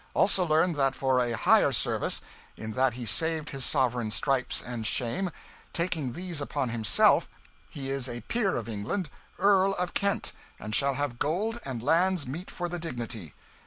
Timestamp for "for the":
12.49-12.79